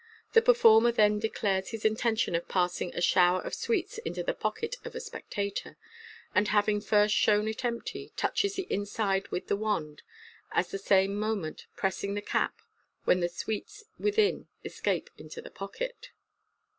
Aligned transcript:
The 0.33 0.41
performer 0.41 0.91
then 0.91 1.19
de 1.19 1.29
clares 1.29 1.69
his 1.69 1.85
intention 1.85 2.33
of 2.33 2.47
passing 2.47 2.91
a 2.95 3.01
shower 3.01 3.39
of 3.41 3.53
sweets 3.53 3.97
Fig. 3.97 4.03
hi. 4.03 4.07
into 4.07 4.23
the 4.23 4.33
pocket 4.33 4.77
of 4.83 4.95
a 4.95 4.99
spectator, 4.99 5.77
and, 6.33 6.47
having 6.47 6.81
first 6.81 7.13
shown 7.13 7.47
it 7.47 7.63
empty, 7.63 8.11
touches 8.17 8.55
the 8.55 8.65
inside 8.73 9.27
with 9.27 9.45
the 9.45 9.55
wand, 9.55 10.01
at 10.53 10.69
the 10.69 10.79
same 10.79 11.13
moment 11.13 11.67
pressing 11.75 12.15
the 12.15 12.21
cap, 12.23 12.63
when 13.03 13.19
the 13.19 13.29
sweets 13.29 13.83
within 13.99 14.47
escape 14.65 15.11
into 15.19 15.39
the 15.39 15.51
pocket. 15.51 16.09